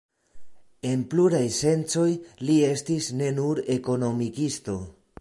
En 0.91 1.03
pluraj 1.11 1.43
sencoj 1.59 2.07
li 2.49 2.57
estis 2.71 3.13
ne 3.21 3.31
nur 3.41 3.65
ekonomikisto. 3.79 4.81